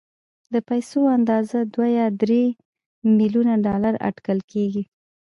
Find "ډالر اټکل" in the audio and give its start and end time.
3.65-4.39